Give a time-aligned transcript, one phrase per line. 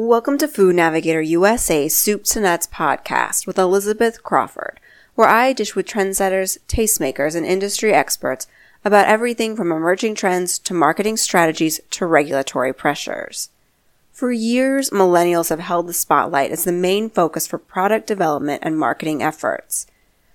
[0.00, 4.78] Welcome to Food Navigator USA Soup to Nuts podcast with Elizabeth Crawford,
[5.16, 8.46] where I dish with trendsetters, tastemakers, and industry experts
[8.84, 13.50] about everything from emerging trends to marketing strategies to regulatory pressures.
[14.12, 18.78] For years, millennials have held the spotlight as the main focus for product development and
[18.78, 19.88] marketing efforts.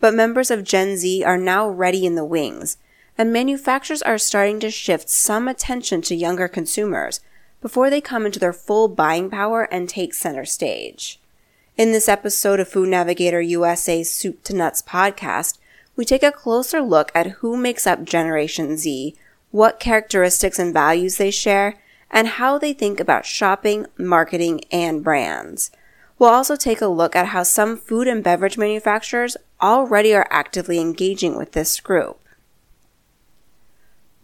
[0.00, 2.76] But members of Gen Z are now ready in the wings,
[3.16, 7.20] and manufacturers are starting to shift some attention to younger consumers–
[7.64, 11.18] before they come into their full buying power and take center stage.
[11.78, 15.56] In this episode of Food Navigator USA's Soup to Nuts podcast,
[15.96, 19.14] we take a closer look at who makes up Generation Z,
[19.50, 25.70] what characteristics and values they share, and how they think about shopping, marketing, and brands.
[26.18, 30.80] We'll also take a look at how some food and beverage manufacturers already are actively
[30.80, 32.20] engaging with this group.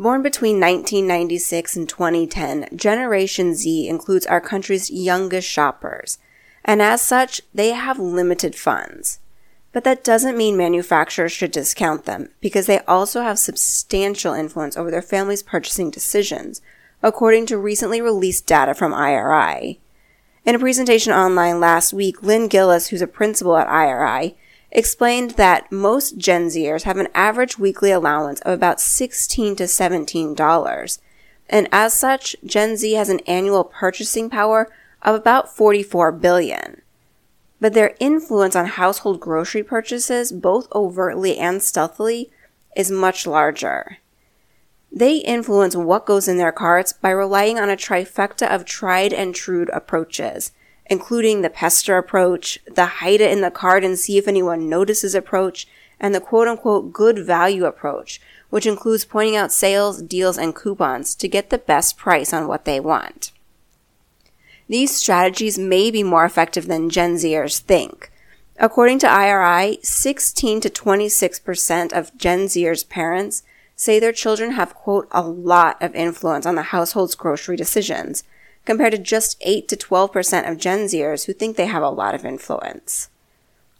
[0.00, 6.18] Born between 1996 and 2010, Generation Z includes our country's youngest shoppers,
[6.64, 9.18] and as such, they have limited funds.
[9.72, 14.88] But that doesn't mean manufacturers should discount them, because they also have substantial influence over
[14.88, 16.62] their families' purchasing decisions,
[17.02, 19.80] according to recently released data from IRI.
[20.44, 24.36] In a presentation online last week, Lynn Gillis, who's a principal at IRI,
[24.70, 30.98] explained that most Gen Zers have an average weekly allowance of about 16 to $17.
[31.48, 34.70] And as such, Gen Z has an annual purchasing power
[35.02, 36.82] of about 44 billion.
[37.60, 42.30] But their influence on household grocery purchases, both overtly and stealthily,
[42.76, 43.98] is much larger.
[44.92, 49.34] They influence what goes in their carts by relying on a trifecta of tried and
[49.34, 50.52] true approaches,
[50.88, 55.14] including the pester approach, the hide it in the card and see if anyone notices
[55.14, 55.66] approach,
[56.00, 61.14] and the quote unquote good value approach, which includes pointing out sales, deals, and coupons
[61.14, 63.32] to get the best price on what they want.
[64.68, 68.10] These strategies may be more effective than Gen Zers think.
[68.58, 73.42] According to IRI, 16 to 26% of Gen Zers parents
[73.76, 78.24] say their children have quote a lot of influence on the household's grocery decisions,
[78.68, 82.14] compared to just 8 to 12% of Gen Zers who think they have a lot
[82.14, 83.08] of influence.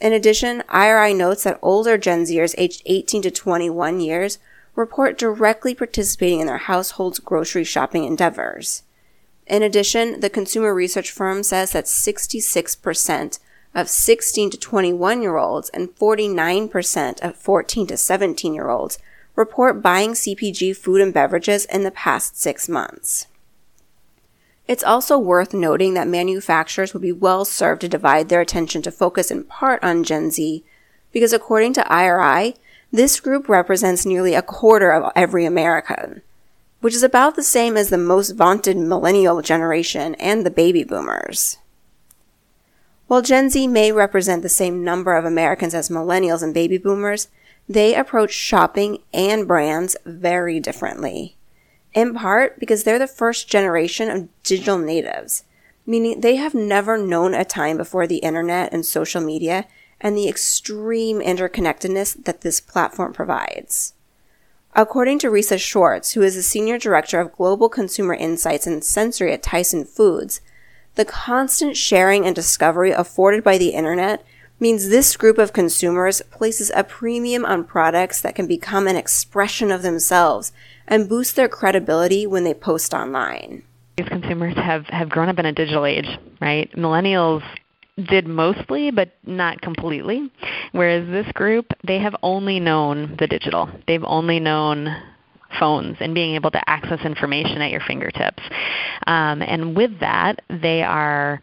[0.00, 4.40] In addition, IRI notes that older Gen Zers aged 18 to 21 years
[4.74, 8.82] report directly participating in their household's grocery shopping endeavors.
[9.46, 13.38] In addition, the consumer research firm says that 66%
[13.76, 18.98] of 16 to 21 year olds and 49% of 14 to 17 year olds
[19.36, 23.28] report buying CPG food and beverages in the past six months.
[24.68, 28.92] It's also worth noting that manufacturers would be well served to divide their attention to
[28.92, 30.64] focus in part on Gen Z,
[31.10, 32.54] because according to IRI,
[32.92, 36.22] this group represents nearly a quarter of every American,
[36.80, 41.58] which is about the same as the most vaunted millennial generation and the baby boomers.
[43.08, 47.28] While Gen Z may represent the same number of Americans as millennials and baby boomers,
[47.68, 51.36] they approach shopping and brands very differently
[51.94, 55.44] in part because they're the first generation of digital natives,
[55.86, 59.66] meaning they have never known a time before the internet and social media
[60.00, 63.94] and the extreme interconnectedness that this platform provides.
[64.74, 69.32] According to Risa Schwartz, who is the Senior Director of Global Consumer Insights and Sensory
[69.32, 70.40] at Tyson Foods,
[70.94, 74.24] the constant sharing and discovery afforded by the internet
[74.58, 79.70] means this group of consumers places a premium on products that can become an expression
[79.70, 80.52] of themselves
[80.92, 83.62] and boost their credibility when they post online.
[83.96, 86.06] These consumers have, have grown up in a digital age,
[86.38, 86.70] right?
[86.76, 87.42] Millennials
[88.10, 90.30] did mostly, but not completely.
[90.72, 93.70] Whereas this group, they have only known the digital.
[93.86, 94.94] They've only known
[95.58, 98.42] phones and being able to access information at your fingertips.
[99.06, 101.40] Um, and with that, they are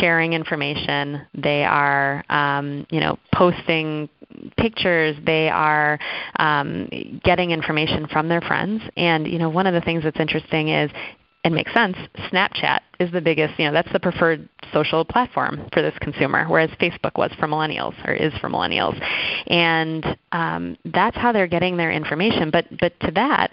[0.00, 1.22] sharing information.
[1.34, 4.08] They are, um, you know, posting
[4.56, 5.16] pictures.
[5.24, 5.98] They are
[6.38, 6.88] um,
[7.24, 8.82] getting information from their friends.
[8.96, 10.90] And you know, one of the things that's interesting is
[11.44, 11.96] and makes sense,
[12.30, 16.68] Snapchat is the biggest, you know, that's the preferred social platform for this consumer, whereas
[16.80, 19.00] Facebook was for millennials or is for millennials.
[19.46, 22.50] And um, that's how they're getting their information.
[22.50, 23.52] But, but to that,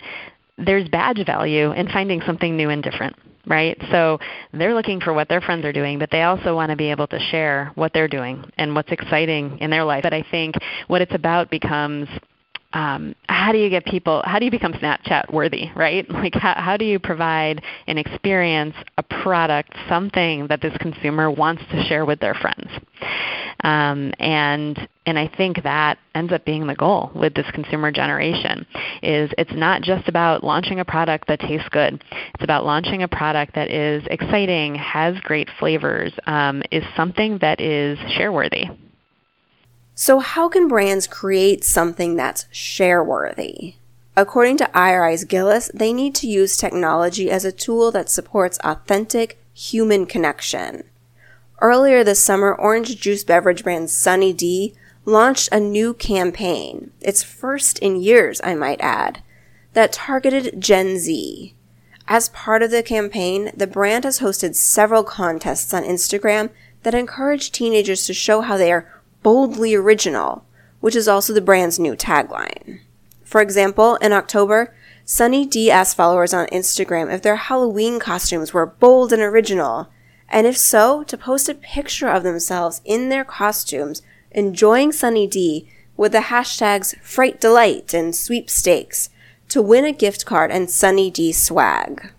[0.57, 3.15] there's badge value in finding something new and different
[3.47, 3.77] right?
[3.91, 4.19] So
[4.53, 7.07] they're looking for what their friends are doing, but they also want to be able
[7.07, 10.03] to share what they're doing and what's exciting in their life.
[10.03, 10.55] But I think
[10.87, 12.07] what it's about becomes
[12.73, 16.53] um, how do you get people how do you become snapchat worthy right like how,
[16.57, 22.05] how do you provide an experience a product something that this consumer wants to share
[22.05, 22.69] with their friends
[23.65, 24.77] um, and
[25.07, 28.67] and I think that ends up being the goal with this consumer generation
[29.01, 32.03] is it's not just about launching a product that tastes good.
[32.35, 37.59] It's about launching a product that is exciting, has great flavors, um, is something that
[37.59, 38.65] is share worthy.
[39.95, 43.75] So, how can brands create something that's share worthy?
[44.15, 49.39] According to IRI's Gillis, they need to use technology as a tool that supports authentic
[49.55, 50.83] human connection.
[51.61, 54.75] Earlier this summer, orange juice beverage brand Sunny D
[55.05, 59.23] launched a new campaign, its first in years, I might add,
[59.73, 61.55] that targeted Gen Z.
[62.07, 66.49] As part of the campaign, the brand has hosted several contests on Instagram
[66.83, 68.91] that encourage teenagers to show how they are
[69.23, 70.45] boldly original,
[70.81, 72.81] which is also the brand's new tagline.
[73.23, 78.65] For example, in October, Sunny D asked followers on Instagram if their Halloween costumes were
[78.65, 79.89] bold and original,
[80.35, 84.01] and if so, to post a picture of themselves in their costumes
[84.31, 85.65] enjoying Sunny D
[85.95, 89.09] with the hashtags Fright Delight and Sweepstakes
[89.47, 92.11] to win a gift card and Sunny D swag.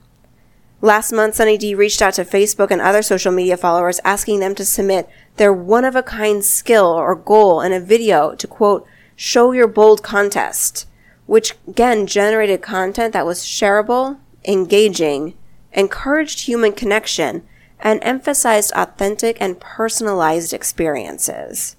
[0.81, 4.55] Last month, Sunny D reached out to Facebook and other social media followers asking them
[4.55, 8.87] to submit their one of a kind skill or goal in a video to quote,
[9.15, 10.89] show your bold contest,
[11.27, 15.35] which again generated content that was shareable, engaging,
[15.75, 17.43] encouraged human connection,
[17.81, 21.77] and emphasized authentic and personalized experiences.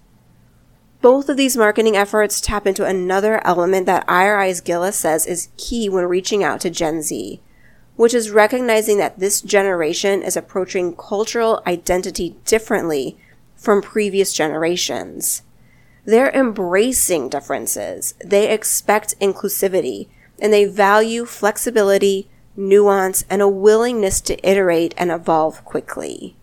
[1.01, 5.89] Both of these marketing efforts tap into another element that IRI's Gillis says is key
[5.89, 7.41] when reaching out to Gen Z
[7.97, 13.17] which is recognizing that this generation is approaching cultural identity differently
[13.55, 15.41] from previous generations.
[16.05, 20.07] They're embracing differences, they expect inclusivity,
[20.39, 26.35] and they value flexibility, nuance, and a willingness to iterate and evolve quickly.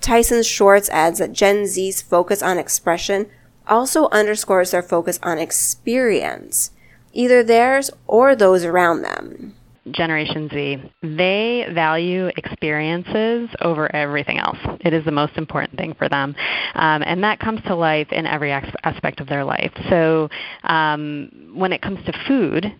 [0.00, 3.28] Tyson Schwartz adds that Gen Z's focus on expression
[3.66, 6.70] also underscores their focus on experience,
[7.12, 9.54] either theirs or those around them.
[9.90, 14.58] Generation Z, they value experiences over everything else.
[14.80, 16.34] It is the most important thing for them.
[16.74, 19.72] Um, and that comes to life in every aspect of their life.
[19.88, 20.28] So
[20.64, 22.72] um, when it comes to food,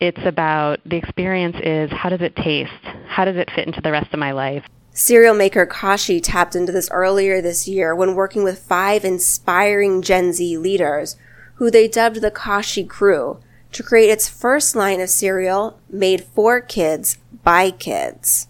[0.00, 2.70] it's about the experience is how does it taste?
[3.08, 4.64] How does it fit into the rest of my life?
[4.92, 10.32] Cereal maker Kashi tapped into this earlier this year when working with five inspiring Gen
[10.32, 11.16] Z leaders
[11.54, 13.40] who they dubbed the Kashi Crew
[13.72, 18.48] to create its first line of cereal made for kids by kids.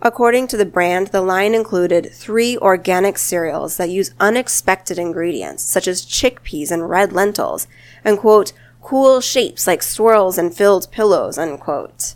[0.00, 5.88] According to the brand, the line included three organic cereals that use unexpected ingredients, such
[5.88, 7.66] as chickpeas and red lentils,
[8.04, 8.52] and quote,
[8.88, 12.14] cool shapes like swirls and filled pillows, unquote.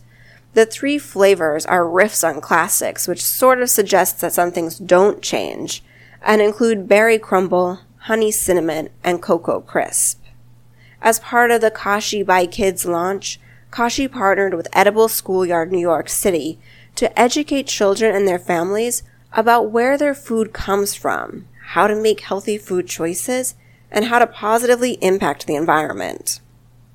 [0.54, 5.20] The three flavors are riffs on classics, which sort of suggests that some things don't
[5.20, 5.84] change,
[6.22, 10.22] and include berry crumble, honey cinnamon, and cocoa crisp.
[11.02, 13.38] As part of the Kashi by Kids launch,
[13.70, 16.58] Kashi partnered with Edible Schoolyard New York City
[16.94, 19.02] to educate children and their families
[19.34, 23.56] about where their food comes from, how to make healthy food choices,
[23.90, 26.40] and how to positively impact the environment.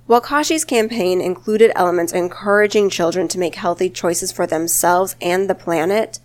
[0.07, 5.55] While Kashi's campaign included elements encouraging children to make healthy choices for themselves and the
[5.55, 6.19] planet,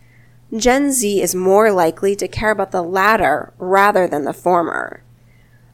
[0.57, 5.03] Gen Z is more likely to care about the latter rather than the former.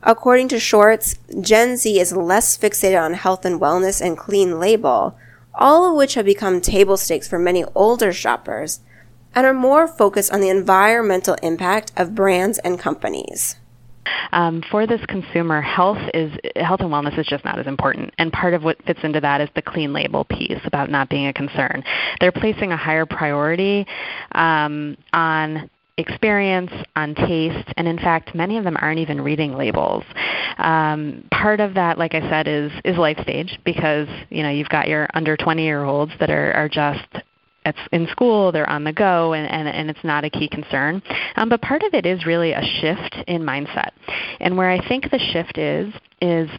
[0.02, 5.18] According to Schwartz, Gen Z is less fixated on health and wellness and clean label,
[5.54, 8.80] all of which have become table stakes for many older shoppers,
[9.34, 13.56] and are more focused on the environmental impact of brands and companies.
[14.32, 18.12] Um, for this consumer, health is health and wellness is just not as important.
[18.18, 21.26] And part of what fits into that is the clean label piece about not being
[21.26, 21.82] a concern.
[22.20, 23.86] They're placing a higher priority
[24.32, 30.04] um, on experience, on taste, and in fact, many of them aren't even reading labels.
[30.56, 34.68] Um, part of that, like I said, is is life stage because you know you've
[34.68, 37.06] got your under 20 year olds that are are just
[37.92, 41.02] in school, they're on the go, and, and, and it's not a key concern.
[41.36, 43.90] Um, but part of it is really a shift in mindset.
[44.40, 46.50] And where I think the shift is, is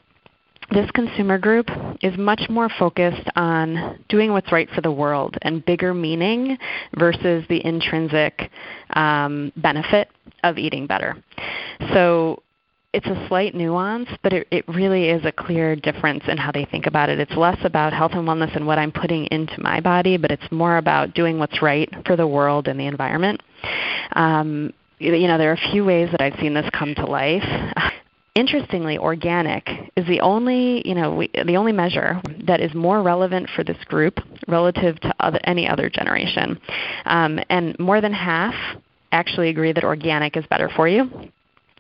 [0.72, 1.68] this consumer group
[2.02, 6.58] is much more focused on doing what's right for the world and bigger meaning
[6.98, 8.52] versus the intrinsic
[8.92, 10.10] um, benefit
[10.44, 11.18] of eating better.
[11.94, 12.44] So
[12.92, 16.66] it's a slight nuance, but it, it really is a clear difference in how they
[16.66, 17.20] think about it.
[17.20, 20.52] It's less about health and wellness and what I'm putting into my body, but it's
[20.52, 23.42] more about doing what's right for the world and the environment.
[24.14, 27.44] Um, you know, there are a few ways that I've seen this come to life.
[28.36, 33.50] interestingly, organic is the only, you know, we, the only measure that is more relevant
[33.56, 36.60] for this group relative to other, any other generation.
[37.06, 38.56] Um, and more than half
[39.12, 41.32] actually agree that organic is better for you.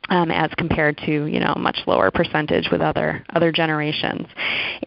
[0.09, 4.27] Um, as compared to you know much lower percentage with other other generations,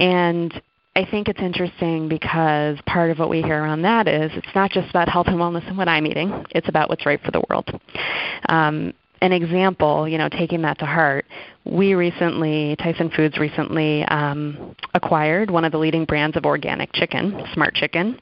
[0.01, 0.53] and
[0.95, 4.71] I think it's interesting because part of what we hear around that is it's not
[4.71, 7.43] just about health and wellness and what I'm eating; it's about what's right for the
[7.49, 7.71] world.
[8.49, 11.27] Um, an example, you know, taking that to heart,
[11.65, 17.41] we recently, Tyson Foods recently um, acquired one of the leading brands of organic chicken,
[17.55, 18.21] Smart Chicken,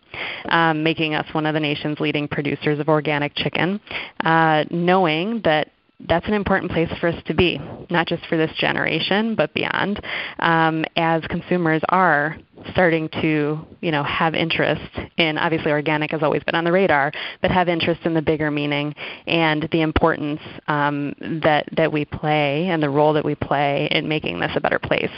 [0.51, 3.81] um, making us one of the nation's leading producers of organic chicken,
[4.25, 5.71] uh, knowing that
[6.09, 10.01] that's an important place for us to be, not just for this generation, but beyond,
[10.39, 12.37] um, as consumers are
[12.73, 15.39] starting to, you know, have interest in.
[15.39, 18.95] Obviously, organic has always been on the radar, but have interest in the bigger meaning
[19.27, 24.09] and the importance um, that that we play and the role that we play in
[24.09, 25.11] making this a better place.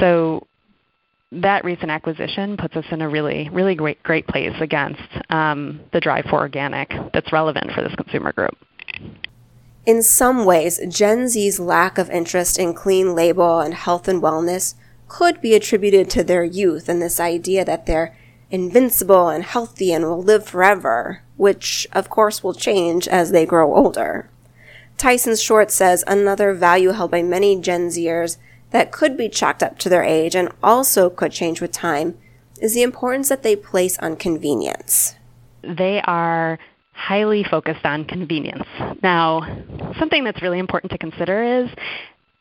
[0.00, 0.46] So
[1.32, 6.00] that recent acquisition puts us in a really, really great, great place against um, the
[6.00, 8.56] drive for organic that's relevant for this consumer group.
[9.88, 14.74] In some ways, Gen Z's lack of interest in clean label and health and wellness
[15.08, 18.14] could be attributed to their youth and this idea that they're
[18.50, 23.74] invincible and healthy and will live forever, which of course will change as they grow
[23.74, 24.28] older.
[24.98, 28.36] Tyson Schwartz says another value held by many Gen Zers
[28.72, 32.14] that could be chalked up to their age and also could change with time
[32.60, 35.14] is the importance that they place on convenience.
[35.62, 36.58] They are
[36.98, 38.66] highly focused on convenience.
[39.02, 39.40] Now,
[39.98, 41.70] something that's really important to consider is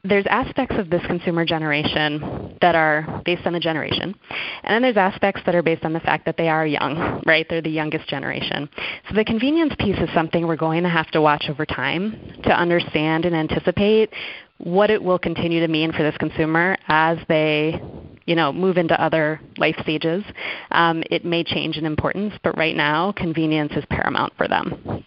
[0.03, 4.15] there's aspects of this consumer generation that are based on the generation,
[4.63, 7.45] and then there's aspects that are based on the fact that they are young, right?
[7.49, 8.67] They're the youngest generation.
[9.09, 12.49] So the convenience piece is something we're going to have to watch over time to
[12.49, 14.11] understand and anticipate
[14.57, 17.79] what it will continue to mean for this consumer as they
[18.27, 20.23] you know move into other life stages
[20.71, 25.03] um, it may change in importance but right now convenience is paramount for them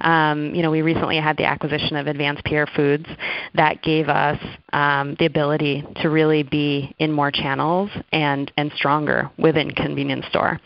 [0.00, 3.06] um, you know, we recently had the acquisition of Advance Pierre Foods
[3.54, 4.38] that gave us
[4.72, 10.60] um, the ability to really be in more channels and and stronger within convenience store.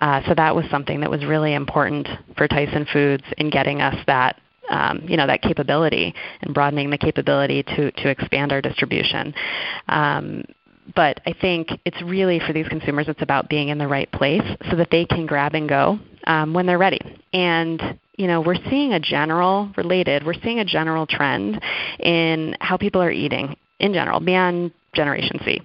[0.00, 3.96] Uh, so that was something that was really important for Tyson Foods in getting us
[4.06, 4.40] that
[4.70, 9.34] um, you know that capability and broadening the capability to to expand our distribution.
[10.94, 14.42] But I think it's really for these consumers, it's about being in the right place
[14.70, 17.00] so that they can grab and go um, when they're ready.
[17.32, 21.58] And you know, we're seeing a general related, we're seeing a general trend
[22.00, 25.62] in how people are eating in general, beyond Generation Z.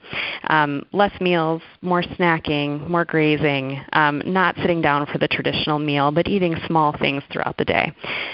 [0.48, 6.12] Um, less meals, more snacking, more grazing, um, not sitting down for the traditional meal,
[6.12, 7.92] but eating small things throughout the day.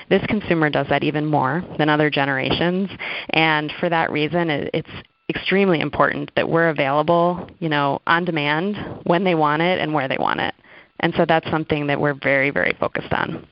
[0.10, 2.90] This consumer does that even more than other generations,
[3.32, 4.90] and for that reason, it, it's
[5.30, 10.08] extremely important that we're available, you know, on demand when they want it and where
[10.08, 10.54] they want it.
[11.00, 13.48] And so that's something that we're very, very focused on.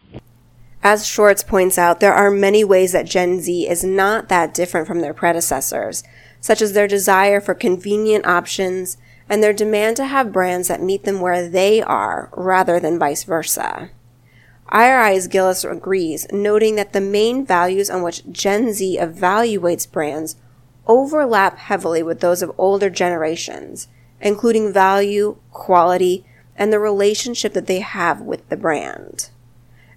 [0.82, 4.88] As Schwartz points out, there are many ways that Gen Z is not that different
[4.88, 6.04] from their predecessors
[6.42, 8.98] such as their desire for convenient options
[9.28, 13.24] and their demand to have brands that meet them where they are rather than vice
[13.24, 13.90] versa.
[14.70, 20.36] IRI's Gillis agrees, noting that the main values on which Gen Z evaluates brands
[20.90, 23.88] overlap heavily with those of older generations,
[24.20, 26.26] including value, quality,
[26.58, 29.30] and the relationship that they have with the brand.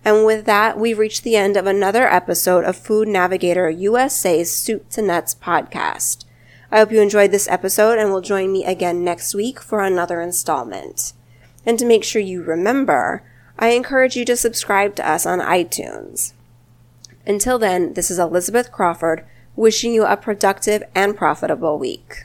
[0.04, 4.88] And with that, we've reached the end of another episode of Food Navigator USA's Soup
[4.90, 6.25] to Nuts podcast.
[6.70, 10.20] I hope you enjoyed this episode and will join me again next week for another
[10.20, 11.12] installment.
[11.64, 13.22] And to make sure you remember,
[13.58, 16.32] I encourage you to subscribe to us on iTunes.
[17.26, 19.25] Until then, this is Elizabeth Crawford
[19.56, 22.25] wishing you a productive and profitable week.